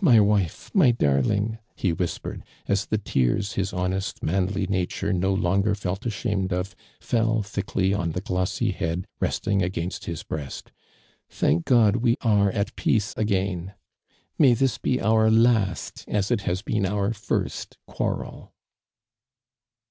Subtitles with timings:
[0.00, 0.70] "My wife!
[0.72, 6.54] my «larling!'' lie whispered, as the tears his honest manly nature no longer felt ashamed
[6.54, 10.72] of, fell thickly on the glossy heatl restiiig against his breast.
[11.28, 13.74] "Thank (joil we arc at peace again I
[14.38, 14.56] May 16 ARMAND DURAND.
[14.56, 18.52] this be otir last as it hau been our firet (|uarrel